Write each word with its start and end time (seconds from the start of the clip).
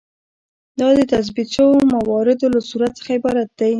دا 0.79 0.87
د 0.97 0.99
تثبیت 1.13 1.47
شویو 1.55 1.87
مواردو 1.95 2.47
له 2.53 2.59
صورت 2.69 2.91
څخه 2.99 3.09
عبارت 3.17 3.49
دی. 3.59 3.69